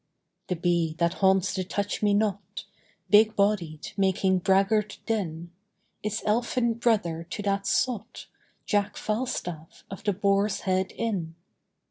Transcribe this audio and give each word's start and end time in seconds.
The 0.47 0.55
bee, 0.55 0.95
that 0.97 1.13
haunts 1.21 1.53
the 1.53 1.63
touch 1.63 2.01
me 2.01 2.15
not, 2.15 2.65
Big 3.11 3.35
bodied, 3.35 3.91
making 3.95 4.39
braggart 4.39 4.97
din, 5.05 5.51
Is 6.01 6.23
elfin 6.25 6.73
brother 6.73 7.27
to 7.29 7.43
that 7.43 7.67
sot, 7.67 8.25
Jack 8.65 8.97
Falstaff 8.97 9.83
of 9.91 10.03
the 10.03 10.13
Boar's 10.13 10.61
Head 10.61 10.91
Inn. 10.93 11.35